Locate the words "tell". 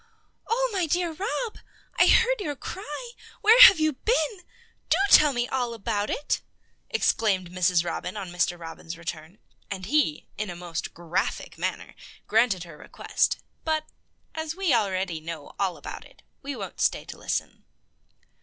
5.11-5.31